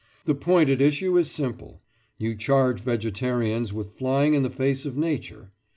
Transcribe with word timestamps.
The 0.25 0.33
point 0.33 0.67
at 0.71 0.81
issue 0.81 1.15
is 1.15 1.29
simple. 1.29 1.83
You 2.17 2.33
charge 2.33 2.79
vegetarians 2.81 3.71
with 3.71 3.93
flying 3.99 4.33
in 4.33 4.41
the 4.41 4.49
face 4.49 4.83
of 4.83 4.97
Nature. 4.97 5.51